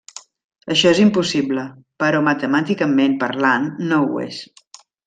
Això 0.75 0.93
és 0.95 1.01
impossible 1.03 1.65
però 2.05 2.25
matemàticament 2.31 3.17
parlant 3.27 3.71
no 3.93 4.05
ho 4.09 4.29
és. 4.29 4.43